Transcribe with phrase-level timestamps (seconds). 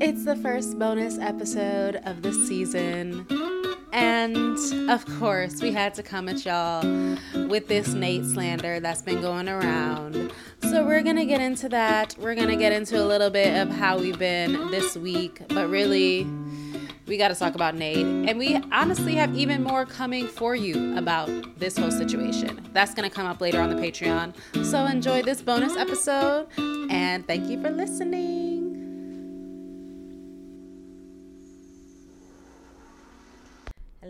[0.00, 3.26] It's the first bonus episode of the season.
[3.92, 4.56] And
[4.88, 6.82] of course, we had to come at y'all
[7.48, 10.32] with this Nate slander that's been going around.
[10.62, 12.14] So, we're gonna get into that.
[12.16, 16.28] We're gonna get into a little bit of how we've been this week, but really,
[17.08, 18.04] we got to talk about Nate.
[18.04, 22.68] And we honestly have even more coming for you about this whole situation.
[22.74, 24.34] That's going to come up later on the Patreon.
[24.62, 28.47] So enjoy this bonus episode and thank you for listening.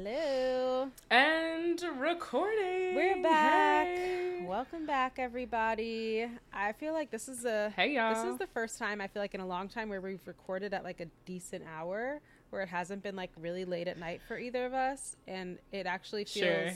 [0.00, 0.90] Hello.
[1.10, 2.94] And recording.
[2.94, 3.86] We're back.
[3.88, 4.44] Hey.
[4.46, 6.24] Welcome back, everybody.
[6.52, 8.14] I feel like this is a Hey, y'all.
[8.14, 10.72] this is the first time I feel like in a long time where we've recorded
[10.72, 14.38] at like a decent hour, where it hasn't been like really late at night for
[14.38, 16.70] either of us, and it actually feels Sure.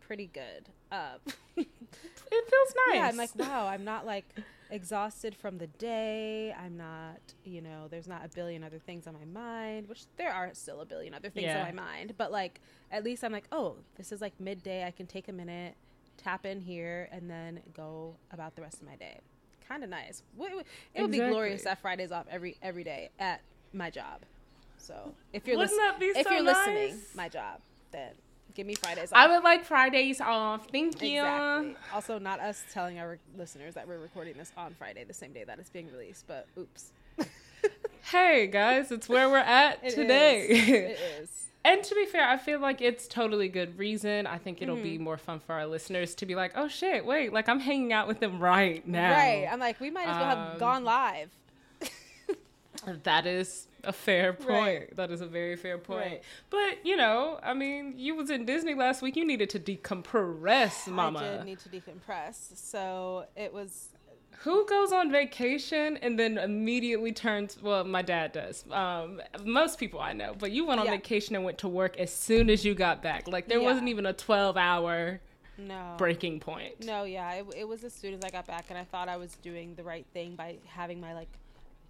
[0.00, 0.70] pretty good.
[0.90, 1.16] Uh,
[1.58, 1.68] It
[2.48, 2.94] feels nice.
[2.96, 4.24] Yeah, I'm like, wow, I'm not like
[4.70, 6.52] exhausted from the day.
[6.52, 10.32] I'm not, you know, there's not a billion other things on my mind, which there
[10.32, 11.58] are still a billion other things Yeah.
[11.60, 12.14] on my mind.
[12.16, 14.84] But like, at least I'm like, oh, this is like midday.
[14.86, 15.74] I can take a minute,
[16.16, 19.20] tap in here, and then go about the rest of my day.
[19.68, 20.22] Kind of nice.
[20.38, 21.68] It would- it would be glorious Exactly.
[21.70, 23.40] have Fridays off every every day at
[23.72, 24.22] my job.
[24.78, 27.60] So if you're lis- if so you're listening, my job,
[27.92, 28.12] then
[28.54, 29.18] give me Fridays off.
[29.18, 30.66] I would like Fridays off.
[30.70, 31.20] Thank you.
[31.20, 31.76] Exactly.
[31.94, 35.44] Also, not us telling our listeners that we're recording this on Friday, the same day
[35.44, 36.26] that it's being released.
[36.26, 36.92] But oops,
[38.02, 39.94] Hey guys, it's where we're at It is.
[39.94, 40.46] today.
[40.48, 41.46] It is.
[41.64, 44.26] and to be fair, I feel like it's totally good reason.
[44.26, 44.82] I think it'll Mm-hmm.
[44.84, 47.92] be more fun for our listeners to be like, oh shit, wait, like I'm hanging
[47.92, 49.12] out with them right now.
[49.12, 49.46] Right.
[49.50, 51.30] I'm like, we might as well have Um, gone live.
[53.04, 54.48] That is a fair point.
[54.48, 54.96] Right.
[54.96, 56.06] That is a very fair point.
[56.06, 56.22] Right.
[56.50, 59.16] But you know, I mean, you was in Disney last week.
[59.16, 61.18] You needed to decompress, mama.
[61.18, 63.88] I did need to decompress, so it was.
[64.44, 67.58] Who goes on vacation and then immediately turns?
[67.60, 68.64] Well, my dad does.
[68.70, 70.92] Um, most people I know, but you went on Yeah.
[70.92, 73.28] vacation and went to work as soon as you got back.
[73.28, 73.66] Like there Yeah.
[73.66, 75.20] wasn't even a twelve-hour
[75.58, 75.94] No.
[75.98, 76.82] breaking point.
[76.86, 79.18] No, yeah, it, it was as soon as I got back, and I thought I
[79.18, 81.28] was doing the right thing by having my like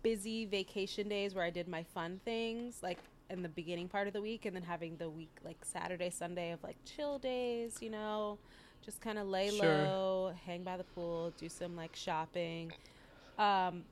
[0.03, 4.13] busy vacation days where I did my fun things, like in the beginning part of
[4.13, 7.91] the week, and then having the week like Saturday, Sunday of like chill days, you
[7.91, 8.39] know,
[8.85, 9.59] just kind of lay Sure.
[9.59, 12.73] low, hang by the pool, do some like shopping,
[13.39, 13.85] um,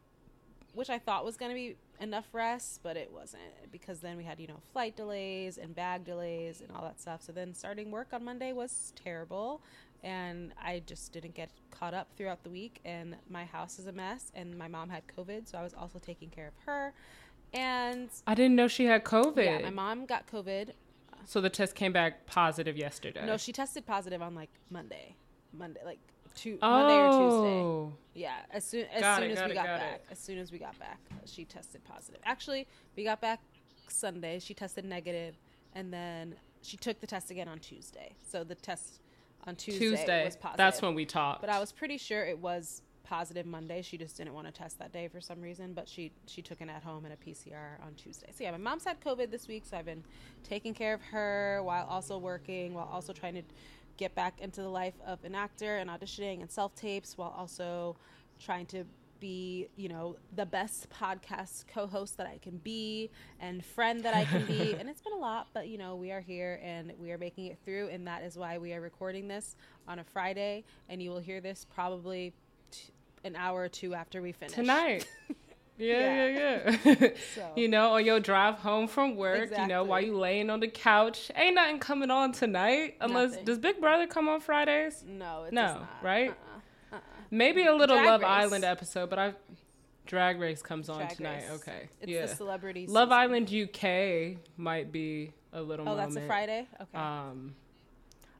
[0.74, 3.42] which I thought was gonna be enough rest, but it wasn't
[3.72, 7.22] because then we had you know flight delays and bag delays and all that stuff.
[7.22, 9.60] So then starting work on Monday was terrible,
[10.02, 12.80] and I just didn't get caught up throughout the week.
[12.84, 15.98] And my house is a mess, and my mom had COVID, so I was also
[15.98, 16.92] taking care of her.
[17.52, 19.44] And I didn't know she had COVID.
[19.44, 20.70] yeah, my mom got COVID.
[21.24, 23.24] so the test came back positive yesterday.
[23.24, 25.14] No, she tested positive on like Monday,
[25.52, 25.98] Monday like
[26.34, 26.70] tu- oh.
[26.70, 27.60] Monday or Tuesday.
[27.60, 27.92] Oh.
[28.14, 30.12] Yeah, as soon as Got soon it, as got we it, got, got back, it.
[30.12, 32.20] as soon as we got back, she tested positive.
[32.24, 32.66] Actually,
[32.96, 33.40] we got back
[33.88, 34.38] Sunday.
[34.40, 35.36] She tested negative,
[35.74, 38.14] and then she took the test again on Tuesday.
[38.28, 39.00] So the test
[39.46, 40.24] on Tuesday, Tuesday.
[40.24, 40.58] was positive.
[40.58, 41.40] That's when we talked.
[41.40, 43.80] But I was pretty sure it was positive Monday.
[43.80, 45.72] She just didn't want to test that day for some reason.
[45.72, 48.28] But she she took an at home and a PCR on Tuesday.
[48.36, 50.04] So yeah, my mom's had COVID this week, so I've been
[50.42, 53.42] taking care of her while also working, while also trying to
[53.96, 57.96] get back into the life of an actor and auditioning and self tapes, while also
[58.38, 58.84] trying to
[59.20, 64.24] be, you know, the best podcast co-host that I can be and friend that I
[64.24, 64.74] can be.
[64.78, 67.46] and it's been a lot, but you know, we are here and we are making
[67.46, 71.10] it through and that is why we are recording this on a Friday and you
[71.10, 72.32] will hear this probably
[72.70, 72.90] t-
[73.24, 74.54] an hour or two after we finish.
[74.54, 75.06] tonight.
[75.80, 76.26] Yeah, Yeah.
[76.26, 77.08] yeah, yeah.
[77.36, 80.58] So- You know, on your drive home from work, you know, while you laying on
[80.58, 82.96] the couch, ain't nothing coming on tonight.
[83.00, 83.44] Unless Nothing.
[83.44, 85.04] does Big Brother come on Fridays?
[85.06, 85.88] No, it No, does not.
[86.02, 86.30] right?
[86.30, 86.47] Uh-uh.
[87.30, 88.28] Maybe a little Drag Love Race.
[88.28, 89.34] Island episode, but I
[90.06, 91.44] Drag Race comes on Drag tonight.
[91.50, 91.60] Race.
[91.60, 91.88] Okay.
[92.00, 92.22] It's yeah.
[92.22, 92.88] the celebrities.
[92.88, 95.94] Love Island UK might be a little more.
[95.94, 96.14] Oh, moment.
[96.14, 96.66] that's a Friday?
[96.80, 96.98] Okay.
[96.98, 97.54] Um,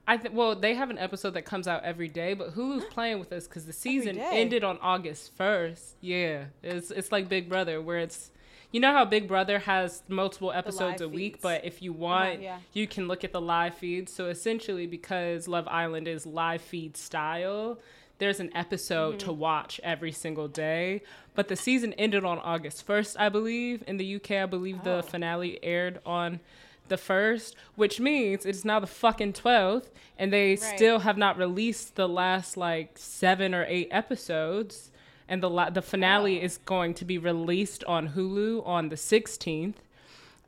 [0.09, 3.21] I think well they have an episode that comes out every day, but Hulu's playing
[3.21, 5.97] with us because the season ended on August first.
[6.01, 8.33] Yeah, it's it's like Big Brother where it's.
[8.71, 11.43] You know how Big Brother has multiple episodes a week, feeds.
[11.43, 12.59] but if you want, yeah.
[12.75, 14.13] you can look at the live feeds.
[14.13, 17.79] So essentially, because Love Island is live feed style,
[18.19, 19.39] there's an episode to Mm-hmm.
[19.41, 21.03] watch every single day.
[21.35, 23.85] But the season ended on August 1st, I believe.
[23.87, 24.97] In the UK, I believe Oh.
[24.97, 26.41] the finale aired on
[26.89, 30.59] the 1st, which means it's now the fucking 12th, and they Right.
[30.59, 34.91] still have not released the last like seven or eight episodes.
[35.29, 36.45] And the la- the finale Oh.
[36.45, 39.77] is going to be released on Hulu on the 16th.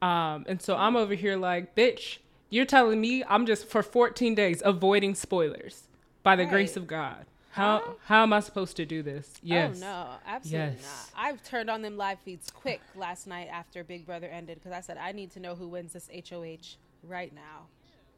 [0.02, 2.18] Um, and so I'm over here like, bitch,
[2.48, 5.84] you're telling me I'm just for 14 days avoiding spoilers
[6.22, 7.26] by the grace of God.
[7.52, 9.32] How how am I supposed to do this?
[9.42, 9.76] Yes.
[9.76, 11.10] Oh no, absolutely Yes.
[11.14, 11.20] not.
[11.24, 14.80] I've turned on them live feeds quick last night after Big Brother ended because I
[14.80, 17.66] said I need to know who wins this HOH right now.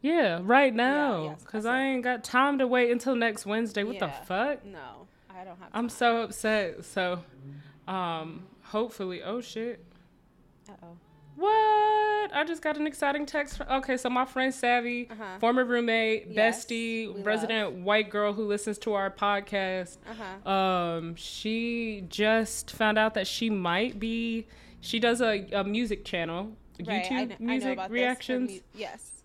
[0.03, 1.25] Yeah, right now.
[1.25, 3.85] yes, Cause that's I ain't got time to wait until next Wednesday.
[3.85, 4.07] What Yeah.
[4.21, 4.65] the fuck?
[4.67, 5.69] No, I don't have.
[5.73, 6.85] I'm so upset.
[6.85, 7.23] So,
[7.89, 9.23] um, hopefully.
[9.23, 9.83] Oh shit.
[10.69, 10.97] Uh oh.
[11.37, 12.12] What?
[12.33, 13.57] I just got an exciting text.
[13.59, 15.39] From, okay, so my friend Savvy, Uh-huh.
[15.41, 19.99] former roommate, Yes, bestie, resident white girl who listens to our podcast.
[20.09, 20.15] Uh
[20.45, 20.51] huh.
[20.51, 24.47] Um, she just found out that she might be.
[24.81, 26.53] She does a, a music channel,
[26.85, 27.05] Right.
[27.05, 27.91] YouTube I, I music this.
[27.91, 28.51] Reactions.
[28.53, 29.23] mu- yes.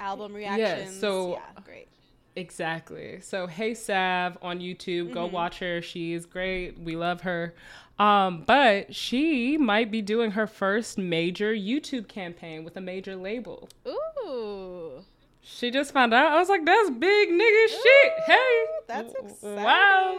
[0.00, 0.98] Album reactions.
[0.98, 1.88] so- yeah, great.
[2.34, 3.20] Exactly.
[3.20, 5.34] So hey Sav on YouTube, go Mm-hmm.
[5.34, 5.82] watch her.
[5.82, 6.78] She's great.
[6.78, 7.54] We love her.
[7.98, 13.68] Um, but she might be doing her first major YouTube campaign with a major label.
[13.86, 15.04] Ooh.
[15.42, 16.32] She just found out.
[16.32, 18.12] I was like, that's big nigga shit.
[18.26, 18.64] Hey.
[18.88, 19.56] That's exciting.
[19.62, 20.18] Wow.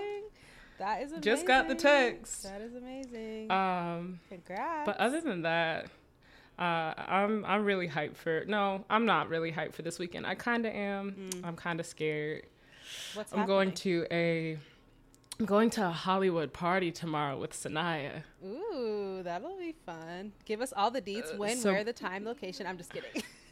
[0.79, 1.21] That is amazing.
[1.21, 2.43] Just got the text.
[2.43, 3.49] That is amazing.
[3.51, 4.85] Um, Congrats.
[4.85, 5.87] but other than that,
[6.63, 8.43] uh, I'm I'm really hyped for.
[8.47, 10.25] No, I'm not really hyped for this weekend.
[10.25, 11.29] I kind of am.
[11.43, 12.43] I'm kind of scared.
[13.13, 14.57] What's I'm going to a
[15.39, 18.23] I'm going to a Hollywood party tomorrow with Sanaya.
[18.45, 20.31] Ooh, that'll be fun.
[20.45, 21.33] Give us all the deets.
[21.33, 22.67] Uh, when, so- where, the time, location.
[22.67, 23.23] I'm just kidding.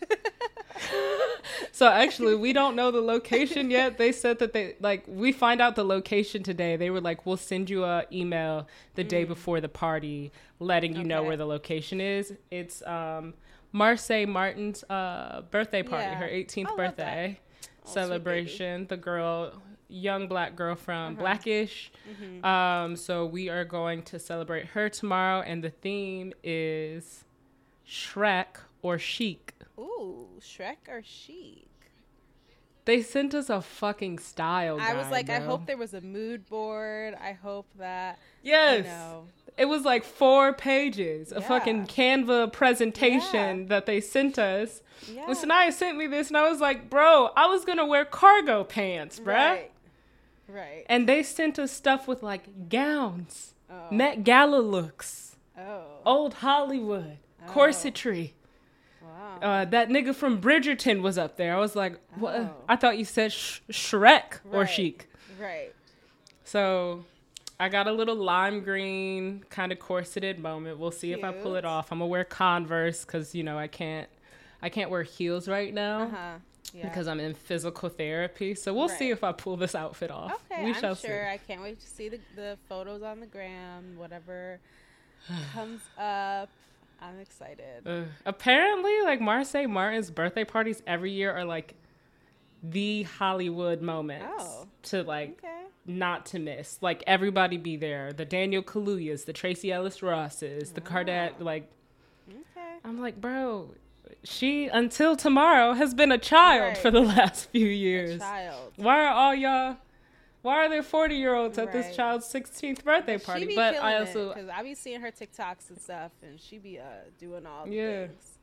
[1.81, 3.97] So actually, we don't know the location yet.
[3.97, 6.75] They said that they like we find out the location today.
[6.75, 11.03] They were like, "We'll send you a email the day before the party, letting you
[11.03, 11.25] know Mm.
[11.25, 13.33] Where the location is." It's um
[13.73, 16.19] Marsai Martin's uh birthday party, Yeah.
[16.19, 18.85] her 18th I birthday Oh, celebration.
[18.85, 19.51] The girl,
[19.89, 21.21] young black girl from Uh-huh.
[21.21, 21.91] Blackish.
[22.13, 22.45] Mhm.
[22.45, 27.25] Um, so we are going to celebrate her tomorrow, and the theme is
[27.87, 29.55] Shrek or Chic.
[29.79, 31.69] Ooh, Shrek or Chic?
[32.85, 34.95] They sent us a fucking style guide.
[34.95, 37.15] I was like, I hope there was a mood board.
[37.21, 38.77] I hope that Yes.
[38.79, 39.25] you know.
[39.57, 43.65] It was like four pages, a fucking Canva presentation Yeah.
[43.67, 44.81] that they sent us.
[45.11, 45.27] Yeah.
[45.27, 48.63] When Sanaya sent me this, and I was like, bro, I was gonna wear cargo
[48.63, 49.25] pants, bruh.
[49.27, 49.71] Right.
[50.47, 50.85] Right.
[50.87, 53.93] And they sent us stuff with like gowns, Oh.
[53.93, 55.83] Met Gala looks, oh.
[56.05, 57.17] old Hollywood,
[57.47, 57.51] Oh.
[57.51, 58.31] corsetry.
[59.41, 61.55] Uh, that nigga from Bridgerton was up there.
[61.55, 62.35] I was like, what?
[62.35, 62.49] Oh.
[62.67, 65.07] I thought you said sh- Shrek or Chic.
[65.39, 65.73] right.
[66.43, 67.05] So
[67.59, 70.79] I got a little lime green kind of corseted moment.
[70.79, 71.91] We'll see if I pull it off.
[71.91, 74.09] I'm gonna wear Converse because you know I can't,
[74.61, 76.33] I can't wear heels right now Uh huh.
[76.73, 76.87] Yeah.
[76.87, 78.55] because I'm in physical therapy.
[78.55, 80.41] So we'll see if I pull this outfit off.
[80.51, 81.27] Okay, we I'm shall sure.
[81.29, 83.97] I can't wait to see the, the photos on the gram.
[83.97, 84.59] Whatever
[85.53, 86.49] comes up,
[87.01, 87.85] I'm excited.
[87.87, 91.73] Uh, apparently, like Marsai Martin's birthday parties every year are like
[92.63, 94.67] the Hollywood moments Oh.
[94.83, 95.63] to like Okay.
[95.85, 96.77] not to miss.
[96.81, 98.13] Like everybody be there.
[98.13, 100.81] The Daniel Kaluuyas, the Tracee Ellis Rosses, the.
[101.39, 101.45] Wow.
[101.45, 101.71] Like
[102.29, 102.77] Okay.
[102.85, 103.71] I'm like, bro,
[104.23, 106.77] she until tomorrow has been a child Right.
[106.77, 108.21] for the last few years.
[108.75, 109.77] Why are all y'all?
[110.41, 111.73] Why are there 40 year olds at Right.
[111.73, 113.53] this child's 16th birthday party?
[113.55, 116.83] But I also, because I be seeing her TikToks and stuff, and she be uh
[117.19, 118.07] doing all the Yeah.
[118.07, 118.37] things.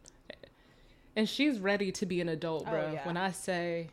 [1.17, 2.93] and she's ready to be an adult, Oh, bro.
[2.93, 3.05] yeah.
[3.05, 3.89] When I say,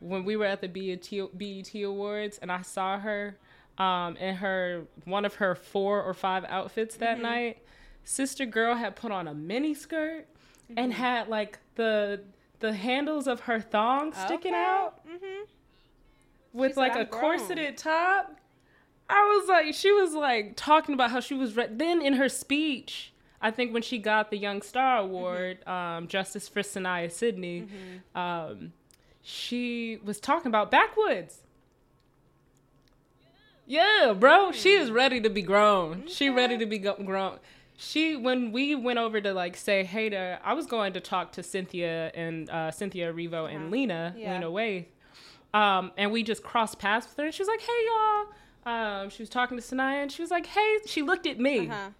[0.00, 1.08] when we were at the BET,
[1.38, 3.36] BET Awards and I saw her,
[3.78, 7.22] um, in her one of her four or five outfits that Mm-hmm.
[7.22, 7.58] night,
[8.02, 10.26] sister girl had put on a mini skirt
[10.76, 11.00] and Mm-hmm.
[11.02, 12.24] had like the
[12.60, 15.06] the handles of her thong sticking out.
[15.06, 15.44] Mm-hmm.
[16.54, 18.38] With said, like "I'm a grown." corseted top.
[19.10, 21.54] I was like, she was like talking about how she was.
[21.56, 26.08] Re- then in her speech, I think when she got the Young Star Award, um,
[26.08, 27.66] Justice for Sydney,
[28.14, 28.72] um,
[29.20, 31.40] she was talking about backwoods.
[33.66, 36.06] Yeah, bro, she is ready to be grown.
[36.06, 37.38] She ready to be go- grown.
[37.76, 41.32] She when we went over to like say hey to, I was going to talk
[41.32, 43.68] to Cynthia and uh, Cynthia Erivo and Uh-huh.
[43.70, 44.34] Lena Yeah.
[44.34, 44.84] Lena Waithe,
[45.54, 47.24] um, and we just crossed paths with her.
[47.24, 48.26] And she was like, "Hey y'all."
[48.66, 51.68] Um, she was talking to Sanaya, and she was like, "Hey." She looked at me,
[51.68, 51.90] Uh-huh.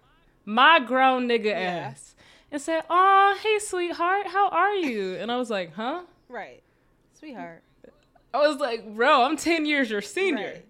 [0.45, 1.89] my grown nigga Yeah.
[1.89, 2.15] ass,
[2.51, 6.61] and said, "Oh, hey sweetheart, how are you?" And I was like, "Huh?" Right.
[7.17, 7.63] Sweetheart.
[8.33, 10.65] I was like, "Bro, I'm ten years your senior." Right.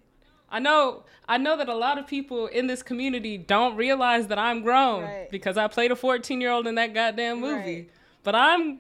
[0.49, 4.37] I know I know that a lot of people in this community don't realize that
[4.37, 5.27] I'm grown Right.
[5.31, 7.75] because I played a 14 year old in that goddamn movie.
[7.75, 7.89] Right.
[8.21, 8.79] But I'm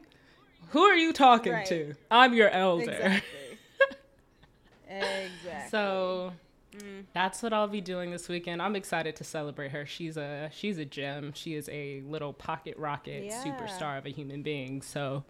[0.69, 1.65] who are you talking Right.
[1.67, 1.95] to?
[2.11, 2.83] I'm your elder.
[2.91, 3.21] Exactly.
[5.03, 5.69] Exactly.
[5.69, 6.33] So
[6.73, 7.05] Mm.
[7.13, 8.61] that's what I'll be doing this weekend.
[8.61, 9.85] I'm excited to celebrate her.
[9.85, 11.31] She's a she's a gem.
[11.33, 13.41] She is a little pocket rocket Yeah.
[13.43, 14.81] superstar of a human being.
[14.81, 15.23] So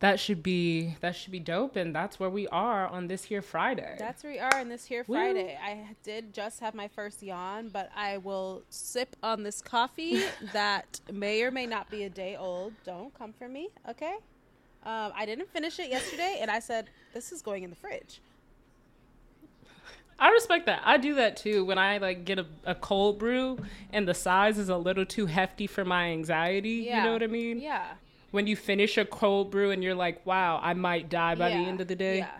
[0.00, 3.40] that should be that should be dope and that's where we are on this here
[3.40, 5.14] friday That's where we are on this here Woo.
[5.14, 5.56] Friday.
[5.62, 11.00] I did just have my first yawn, but I will sip on this coffee that
[11.12, 12.74] may or may not be a day old.
[12.84, 14.16] Don't come for me, okay?
[14.84, 18.20] Um, I didn't finish it yesterday, and I said this is going in the fridge.
[20.50, 23.58] I respect that i do that too when i like get a, a cold brew
[23.92, 27.26] and the size is a little too hefty for my anxiety you know what i
[27.26, 27.84] mean Yeah.
[28.30, 31.54] when you finish a cold brew and you're like wow i might die by the
[31.56, 32.30] end of the day Yeah.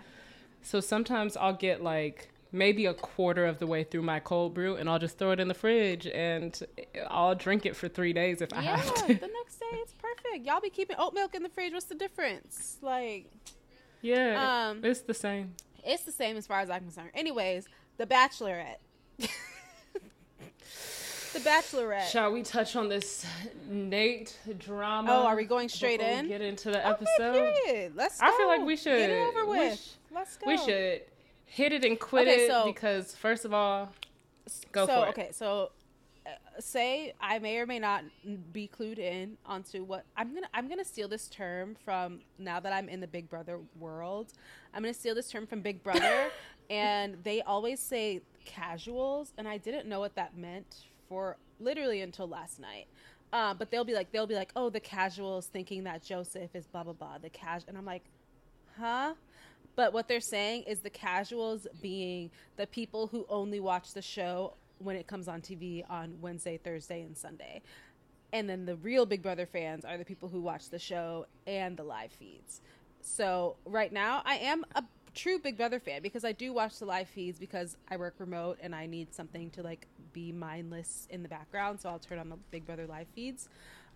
[0.62, 4.76] so sometimes i'll get like maybe a quarter of the way through my cold brew
[4.76, 6.62] and i'll just throw it in the fridge and
[7.10, 9.92] i'll drink it for three days if i Yeah, have to the next day it's
[9.92, 10.46] perfect.
[10.46, 11.72] Y'all be keeping oat milk in the fridge.
[11.72, 12.76] What's the difference?
[12.82, 13.30] Like,
[14.02, 17.10] yeah Um, it's the same it's the same as far as I'm concerned.
[17.14, 17.68] Anyways,
[17.98, 18.78] The Bachelorette.
[21.32, 22.08] the Bachelorette.
[22.10, 23.26] Shall we touch on this
[23.68, 25.10] Nate drama?
[25.12, 26.28] Oh, are we going straight in?
[26.28, 26.88] get into the Okay,
[27.18, 27.54] episode.
[27.64, 27.92] period.
[27.96, 28.26] Let's go.
[28.26, 28.98] I feel like we should.
[28.98, 29.78] Get it over we with.
[29.78, 30.46] sh- Let's go.
[30.46, 31.02] We should
[31.44, 33.92] hit it and quit Okay, it because first of all,
[34.72, 35.10] go so, for it.
[35.10, 35.70] okay, so
[36.26, 38.04] uh, say I may or may not
[38.52, 42.72] be clued in onto what I'm gonna I'm gonna steal this term from now that
[42.72, 44.32] I'm in the Big Brother world.
[44.72, 46.28] I'm gonna steal this term from Big Brother,
[46.70, 52.28] and they always say casuals, and I didn't know what that meant for literally until
[52.28, 52.86] last night.
[53.32, 56.66] Uh, but they'll be like they'll be like, oh, the casuals thinking that Joseph is
[56.66, 57.18] blah blah blah.
[57.18, 58.04] The cash, and I'm like,
[58.78, 59.14] huh?
[59.74, 64.54] But what they're saying is the casuals being the people who only watch the show
[64.78, 67.62] when it comes on TV on Wednesday, Thursday, and Sunday.
[68.32, 71.76] And then the real Big Brother fans are the people who watch the show and
[71.76, 72.60] the live feeds.
[73.00, 74.82] So right now, I am a
[75.16, 78.58] true Big Brother fan because I do watch the live feeds because I work remote
[78.62, 81.80] and I need something to like be mindless in the background.
[81.80, 83.48] So I'll turn on the Big Brother live feeds.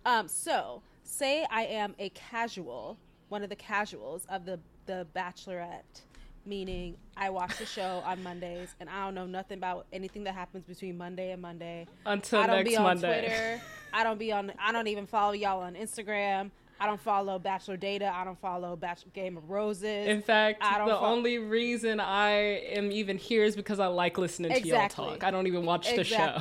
[0.05, 2.97] Um, so say I am a casual,
[3.29, 6.01] one of the casuals of the the Bachelorette,
[6.45, 10.33] meaning I watch the show on Mondays and I don't know nothing about anything that
[10.33, 11.85] happens between Monday and Monday.
[12.05, 13.19] Until I don't next be on Monday.
[13.19, 13.61] Twitter.
[13.93, 14.51] I don't be on.
[14.59, 16.49] I don't even follow y'all on Instagram.
[16.81, 18.11] I don't follow Bachelor Data.
[18.11, 20.07] I don't follow Bachelor Game of Roses.
[20.07, 23.85] In fact, I don't the fo- only reason I am even here is because I
[23.85, 25.23] like listening to y'all talk.
[25.23, 26.39] I don't even watch the show.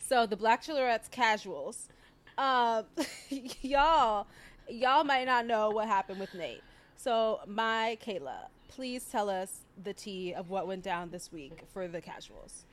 [0.00, 1.88] So the Black Bachelorette's casuals,
[2.38, 2.84] um,
[3.60, 4.26] y'all,
[4.66, 6.62] y'all might not know what happened with Nate.
[6.96, 11.86] So my Kayla, please tell us the tea of what went down this week for
[11.86, 12.64] the casuals.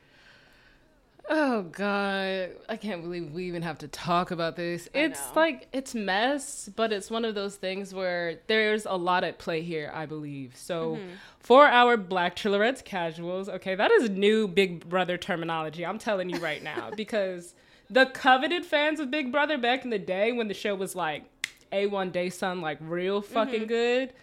[1.31, 4.89] Oh god, I can't believe we even have to talk about this.
[4.95, 5.33] I It's know.
[5.41, 9.61] like it's mess, but it's one of those things where there's a lot at play
[9.61, 10.55] here, I believe.
[10.55, 11.09] So, Mm-hmm.
[11.39, 15.85] for our Blackchelorettes casuals, okay, that is new Big Brother terminology.
[15.85, 17.53] I'm telling you right now because
[17.91, 21.25] the coveted fans of Big Brother back in the day when the show was like
[21.71, 23.33] A1 Day Sun like real Mm-hmm.
[23.33, 24.13] fucking good.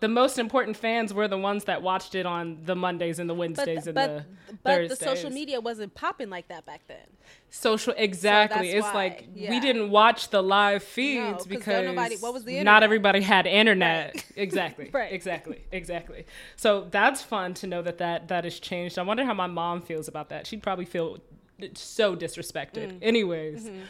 [0.00, 3.34] The most important fans were the ones that watched it on the Mondays and the
[3.34, 4.08] Wednesdays the, and but,
[4.46, 6.98] the but the social media wasn't popping like that back then.
[7.48, 8.72] Social exactly.
[8.72, 9.50] that's it's why, like yeah.
[9.50, 13.46] we didn't watch the live feeds don't because nobody- what was the not everybody had
[13.46, 14.14] internet.
[14.14, 14.24] Right.
[14.36, 14.90] Exactly.
[14.92, 15.12] Right.
[15.12, 15.64] Exactly.
[15.72, 16.26] Exactly.
[16.56, 18.98] So that's fun to know that that that has changed.
[18.98, 20.46] I wonder how my mom feels about that.
[20.46, 21.18] She'd probably feel
[21.74, 22.92] so disrespected.
[22.92, 22.98] Mm.
[23.00, 23.64] Anyways.
[23.64, 23.80] Mm-hmm.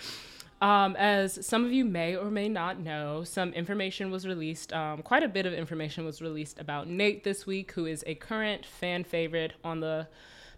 [0.62, 4.72] Um, as some of you may or may not know, some information was released.
[4.72, 8.14] Um, quite a bit of information was released about Nate this week, who is a
[8.14, 10.08] current fan favorite on the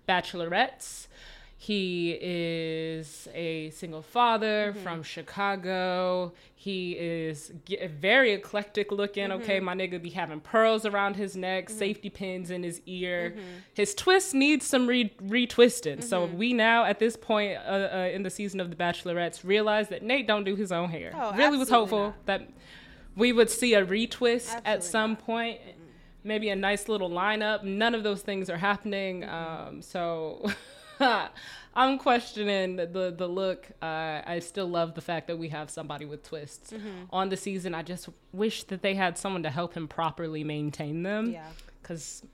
[0.09, 1.09] Bachelorettes.
[1.61, 4.83] He is a single father Mm-hmm.
[4.85, 6.33] from Chicago.
[6.55, 9.25] He is g- very eclectic looking.
[9.31, 9.43] Mm-hmm.
[9.43, 13.31] Okay, my nigga be having pearls around his neck, safety pins in his ear.
[13.33, 13.41] Mm-hmm.
[13.75, 16.03] His twist needs some re- retwisting.
[16.05, 19.89] So we now, at this point uh, uh, in the season of The Bachelorettes, realize
[19.89, 21.11] that Nate don't do his own hair.
[21.13, 22.27] Oh, really was hopeful not.
[22.27, 22.49] that
[23.17, 25.25] we would see a retwist at some not.
[25.27, 25.59] point.
[26.23, 27.65] Maybe a nice little lineup.
[27.65, 29.23] None of those things are happening.
[29.23, 29.69] Mm-hmm.
[29.77, 30.49] Um, so
[31.75, 33.69] I'm questioning the the look.
[33.81, 37.05] Uh, I still love the fact that we have somebody with twists Mm-hmm.
[37.11, 37.75] on the season.
[37.75, 41.47] I just wish that they had someone to help him properly maintain them Yeah.
[41.83, 42.25] because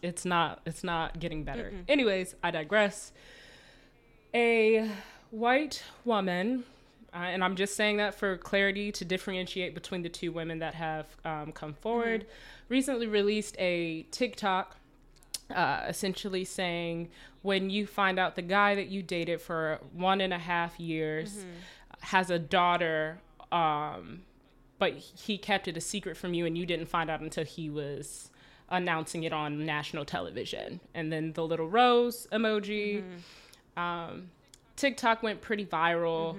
[0.00, 1.72] it's not it's not getting better.
[1.88, 3.12] Anyways, I digress.
[4.34, 4.90] A
[5.30, 6.64] white woman,
[7.14, 10.74] uh, and I'm just saying that for clarity to differentiate between the two women that
[10.74, 12.26] have um, come forward,
[12.68, 14.76] recently released a TikTok.
[15.54, 17.08] Uh, essentially saying
[17.40, 21.46] when you find out the guy that you dated for one and a half years
[22.00, 23.18] has a daughter
[23.50, 24.20] um,
[24.78, 27.70] but he kept it a secret from you and you didn't find out until he
[27.70, 28.30] was
[28.70, 30.80] announcing it on national television.
[30.94, 33.02] And then the little rose emoji
[33.76, 34.28] um,
[34.76, 36.36] tiktok went pretty viral.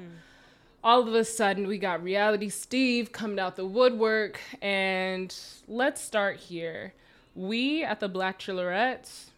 [0.84, 4.40] All of a sudden we got reality Steve coming out the woodwork.
[4.62, 5.36] And
[5.68, 6.94] let's start here.
[7.36, 9.30] We at the Blackchelorettes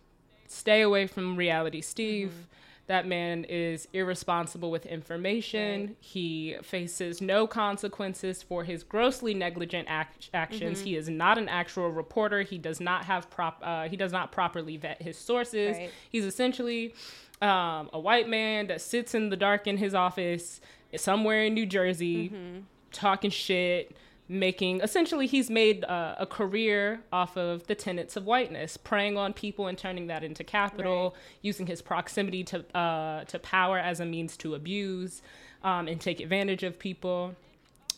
[0.47, 2.29] stay away from reality Steve.
[2.29, 2.41] Mm-hmm.
[2.87, 5.81] That man is irresponsible with information.
[5.81, 5.95] Right.
[6.01, 10.79] He faces no consequences for his grossly negligent act- actions.
[10.79, 10.87] Mm-hmm.
[10.87, 12.41] He is not an actual reporter.
[12.41, 13.61] He does not have prop.
[13.63, 15.77] Uh, he does not properly vet his sources.
[15.77, 15.91] Right.
[16.09, 16.93] He's essentially
[17.41, 20.59] um, a white man that sits in the dark in his office
[20.97, 22.59] somewhere in New Jersey, mm-hmm.
[22.91, 23.95] talking shit,
[24.27, 29.33] making essentially he's made uh, a career off of the tenets of whiteness, preying on
[29.33, 31.19] people and turning that into capital, right.
[31.41, 35.21] using his proximity to uh, to power as a means to abuse
[35.63, 37.35] um, and take advantage of people.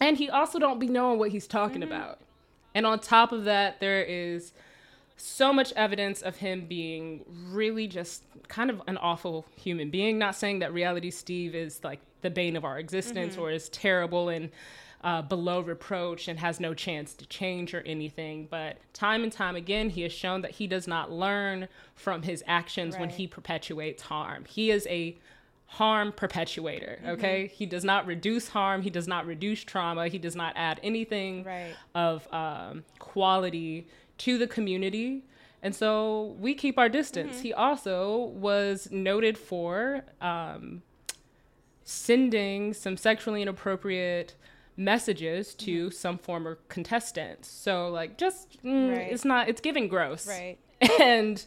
[0.01, 1.93] And he also don't be knowing what he's talking mm-hmm.
[1.93, 2.19] about.
[2.75, 4.53] And on top of that, there is
[5.15, 10.17] so much evidence of him being really just kind of an awful human being.
[10.17, 13.43] Not saying that reality Steve is like the bane of our existence mm-hmm.
[13.43, 14.49] or is terrible and
[15.03, 18.47] uh, below reproach and has no chance to change or anything.
[18.49, 22.43] But time and time again, he has shown that he does not learn from his
[22.47, 23.01] actions right.
[23.01, 24.45] when he perpetuates harm.
[24.45, 25.17] He is a
[25.65, 27.11] harm perpetuator, mm-hmm.
[27.11, 27.45] okay?
[27.45, 27.53] Mm-hmm.
[27.55, 31.43] He does not reduce harm, he does not reduce trauma, he does not add anything
[31.43, 31.73] right.
[31.95, 33.87] of um, quality
[34.19, 35.25] to the community.
[35.61, 37.35] And so we keep our distance.
[37.35, 37.43] Mm-hmm.
[37.43, 40.83] He also was noted for um,
[41.83, 44.35] sending some sexually inappropriate
[44.75, 45.91] messages to mm-hmm.
[45.91, 47.49] some former contestants.
[47.49, 49.11] So like just mm, right.
[49.11, 50.27] it's not it's giving gross.
[50.27, 50.57] Right.
[50.99, 51.43] And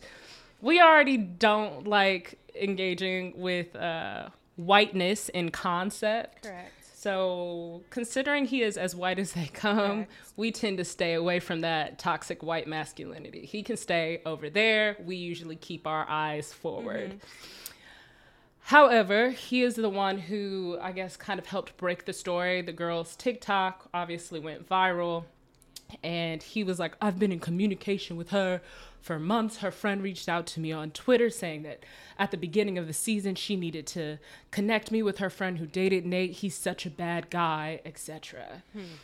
[0.62, 6.42] we already don't like engaging with uh, whiteness in concept.
[6.42, 6.72] Correct.
[6.94, 10.12] So, considering he is as white as they come, Correct.
[10.36, 13.46] we tend to stay away from that toxic white masculinity.
[13.46, 14.96] He can stay over there.
[15.04, 17.10] We usually keep our eyes forward.
[17.10, 17.65] Mm-hmm.
[18.66, 22.62] However, he is the one who I guess kind of helped break the story.
[22.62, 25.22] The girl's TikTok obviously went viral.
[26.02, 28.60] And he was like, I've been in communication with her
[29.00, 29.58] for months.
[29.58, 31.84] Her friend reached out to me on Twitter saying that
[32.18, 34.18] at the beginning of the season, she needed to
[34.50, 36.32] connect me with her friend who dated Nate.
[36.32, 38.64] He's such a bad guy, etc.
[38.72, 38.96] Hmm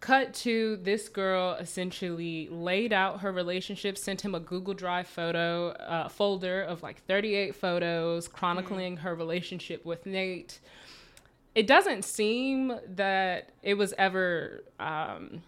[0.00, 5.70] cut to this girl essentially laid out her relationship sent him a google drive photo
[5.70, 9.00] uh, folder of like 38 photos chronicling mm.
[9.00, 10.60] her relationship with nate
[11.54, 15.42] it doesn't seem that it was ever um,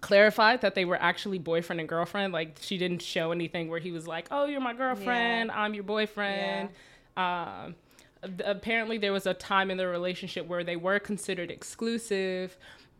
[0.00, 3.92] clarified that they were actually boyfriend and girlfriend like she didn't show anything where he
[3.92, 5.60] was like oh you're my girlfriend yeah.
[5.60, 6.70] i'm your boyfriend
[7.16, 7.64] yeah.
[7.66, 7.74] um,
[8.44, 12.56] apparently there was a time in the relationship where they were considered exclusive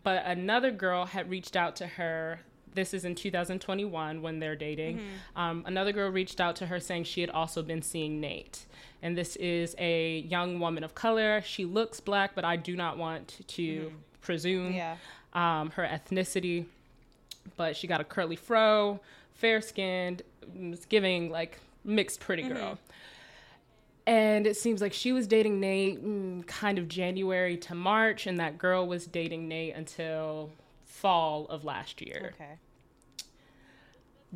[0.07, 2.38] but another girl had reached out to her
[2.75, 4.99] this is in 2021 when they're dating.
[4.99, 5.40] Mm-hmm.
[5.40, 8.66] Um, another girl reached out to her saying she had also been seeing Nate.
[9.03, 11.42] And this is a young woman of color.
[11.45, 13.97] She looks black, but I do not want to mm-hmm.
[14.21, 14.97] presume yeah.
[15.33, 16.66] um, her ethnicity.
[17.57, 19.01] But she got a curly fro,
[19.35, 20.23] fair skinned,
[20.57, 22.75] was giving like mixed pretty girl.
[22.75, 22.92] Mm-hmm.
[24.07, 28.38] And it seems like she was dating Nate mm, kind of January to March, and
[28.38, 30.53] that girl was dating Nate until
[30.85, 32.33] fall of last year.
[32.35, 32.59] Okay.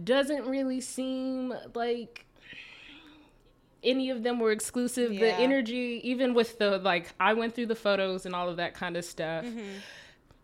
[0.03, 2.27] Doesn't really seem like
[3.83, 5.13] any of them were exclusive.
[5.13, 5.21] Yeah.
[5.21, 8.75] The energy, even with the like, I went through the photos and all of that
[8.75, 9.45] kind of stuff.
[9.45, 9.79] Mm-hmm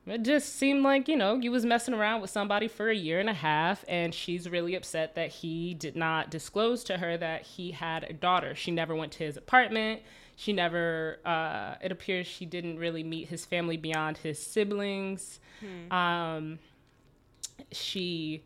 [0.07, 3.19] it just seemed like, you know, you was messing around with somebody for a year
[3.19, 7.42] and a half and she's really upset that he did not disclose to her that
[7.42, 8.55] he had a daughter.
[8.55, 10.03] She never went to his apartment.
[10.37, 15.40] She never uh, it appears she didn't really meet his family beyond his siblings.
[15.61, 15.92] Hmm.
[15.92, 16.59] Um,
[17.73, 18.42] she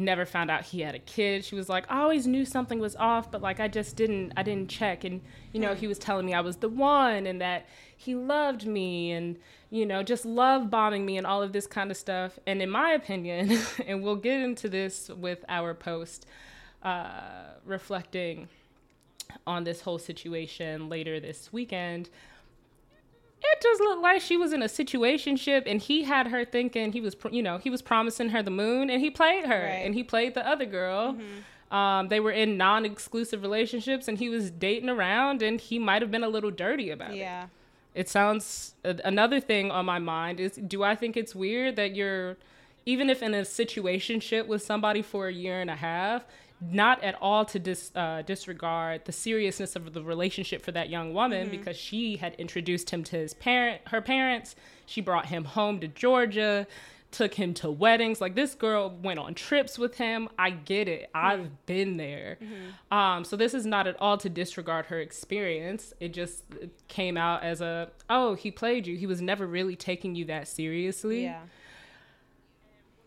[0.00, 1.44] never found out he had a kid.
[1.44, 4.42] She was like, I always knew something was off, but like I just didn't I
[4.42, 5.20] didn't check and
[5.52, 9.12] you know, he was telling me I was the one and that he loved me
[9.12, 9.38] and
[9.70, 12.38] you know, just love bombing me and all of this kind of stuff.
[12.46, 16.26] And in my opinion, and we'll get into this with our post
[16.82, 18.48] uh, reflecting
[19.46, 22.10] on this whole situation later this weekend,
[23.52, 27.00] it just looked like she was in a situationship and he had her thinking he
[27.00, 29.84] was you know he was promising her the moon and he played her right.
[29.84, 31.74] and he played the other girl mm-hmm.
[31.74, 36.10] um, they were in non-exclusive relationships and he was dating around and he might have
[36.10, 37.16] been a little dirty about it.
[37.16, 37.44] yeah.
[37.44, 37.50] it
[37.94, 42.36] it sounds another thing on my mind is do i think it's weird that you're
[42.86, 46.24] even if in a situation ship with somebody for a year and a half
[46.70, 51.12] not at all to dis, uh, disregard the seriousness of the relationship for that young
[51.12, 51.56] woman mm-hmm.
[51.56, 54.54] because she had introduced him to his parent, her parents.
[54.86, 56.66] She brought him home to Georgia.
[57.12, 58.20] took him to weddings.
[58.20, 60.28] Like this girl went on trips with him.
[60.38, 61.10] I get it.
[61.14, 62.38] I've been there.
[62.42, 62.94] Mm-hmm.
[62.96, 65.92] Um, so this is not at all to disregard her experience.
[66.00, 66.44] It just
[66.88, 68.96] came out as a oh he played you.
[68.96, 71.24] He was never really taking you that seriously.
[71.24, 71.42] Yeah.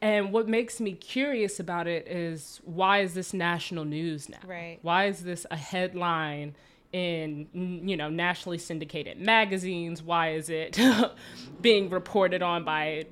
[0.06, 4.38] And what makes me curious about it is why is this national news now?
[4.46, 4.78] Right.
[4.84, 6.54] Why is this a headline
[6.94, 10.80] in you know nationally syndicated magazines why is it
[11.62, 13.06] being reported on by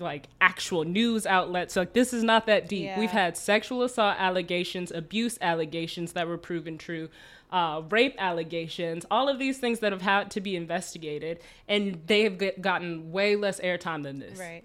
[0.00, 2.98] like actual news outlets like this is not that deep yeah.
[2.98, 7.08] we've had sexual assault allegations abuse allegations that were proven true
[7.52, 12.24] uh, rape allegations all of these things that have had to be investigated and they
[12.24, 14.64] have gotten way less airtime than this right